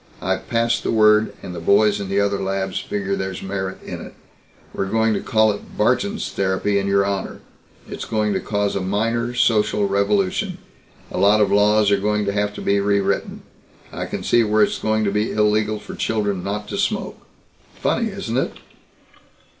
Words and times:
I've 0.19 0.49
passed 0.49 0.81
the 0.81 0.89
word 0.89 1.31
and 1.43 1.53
the 1.53 1.59
boys 1.59 1.99
in 2.01 2.09
the 2.09 2.19
other 2.19 2.41
labs 2.41 2.79
figure 2.79 3.11
that 3.11 3.17
there's 3.19 3.43
merit 3.43 3.77
in 3.83 4.01
it. 4.03 4.15
We're 4.73 4.87
going 4.89 5.13
to 5.13 5.21
call 5.21 5.51
it 5.51 5.77
Barton's 5.77 6.31
Therapy 6.31 6.79
in 6.79 6.87
your 6.87 7.05
honor. 7.05 7.39
It's 7.87 8.05
going 8.05 8.33
to 8.33 8.39
cause 8.39 8.75
a 8.75 8.81
minor 8.81 9.35
social 9.35 9.87
revolution. 9.87 10.57
A 11.11 11.19
lot 11.19 11.39
of 11.39 11.51
laws 11.51 11.91
are 11.91 11.99
going 11.99 12.25
to 12.25 12.33
have 12.33 12.51
to 12.55 12.61
be 12.63 12.79
rewritten. 12.79 13.43
I 13.93 14.07
can 14.07 14.23
see 14.23 14.43
where 14.43 14.63
it's 14.63 14.79
going 14.79 15.03
to 15.03 15.11
be 15.11 15.33
illegal 15.33 15.77
for 15.77 15.93
children 15.93 16.43
not 16.43 16.67
to 16.69 16.79
smoke. 16.79 17.21
Funny, 17.75 18.07
isn't 18.09 18.37
it? 18.37 18.53